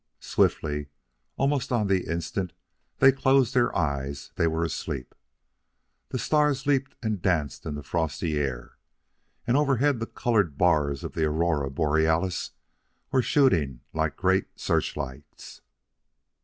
[0.19, 0.87] Swiftly,
[1.37, 2.53] almost on the instant
[2.97, 5.13] they closed their eyes, they were asleep.
[6.09, 8.79] The stars leaped and danced in the frosty air,
[9.45, 12.49] and overhead the colored bars of the aurora borealis
[13.11, 15.61] were shooting like great searchlights.